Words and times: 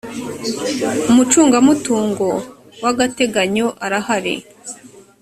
umucungamutungo 1.11 2.27
wagateganyo 2.83 3.67
arahari. 3.85 4.35